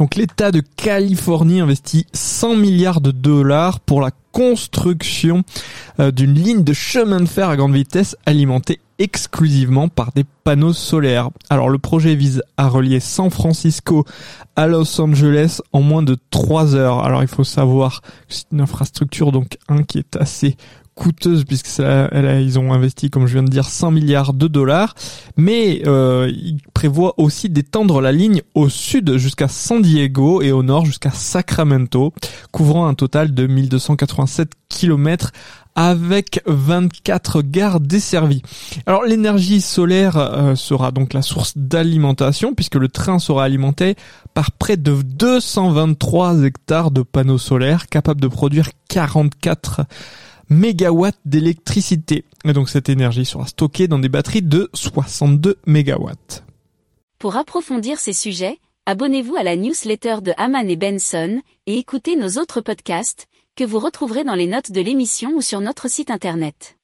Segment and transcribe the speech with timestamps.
[0.00, 5.42] Donc l'État de Californie investit 100 milliards de dollars pour la construction
[5.98, 10.72] euh, d'une ligne de chemin de fer à grande vitesse alimentée exclusivement par des panneaux
[10.72, 11.28] solaires.
[11.50, 14.06] Alors le projet vise à relier San Francisco
[14.56, 17.04] à Los Angeles en moins de 3 heures.
[17.04, 20.56] Alors il faut savoir que c'est une infrastructure donc un qui est assez
[21.00, 24.94] coûteuse puisque ils ont investi, comme je viens de dire, 100 milliards de dollars,
[25.38, 30.62] mais euh, ils prévoient aussi d'étendre la ligne au sud jusqu'à San Diego et au
[30.62, 32.12] nord jusqu'à Sacramento,
[32.52, 35.32] couvrant un total de 1287 kilomètres
[35.74, 38.42] avec 24 gares desservies.
[38.84, 43.94] Alors l'énergie solaire euh, sera donc la source d'alimentation puisque le train sera alimenté
[44.34, 49.82] par près de 223 hectares de panneaux solaires capables de produire 44
[50.50, 52.24] mégawatts d'électricité.
[52.44, 56.44] Et donc cette énergie sera stockée dans des batteries de 62 mégawatts.
[57.18, 62.40] Pour approfondir ces sujets, abonnez-vous à la newsletter de Haman et Benson et écoutez nos
[62.40, 66.76] autres podcasts que vous retrouverez dans les notes de l'émission ou sur notre site internet.